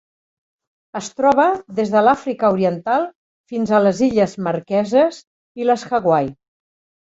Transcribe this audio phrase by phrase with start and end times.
[0.99, 1.43] Es troba
[1.79, 3.05] des de l'Àfrica Oriental
[3.53, 5.21] fins a les Illes Marqueses
[5.63, 6.35] i les Hawaii.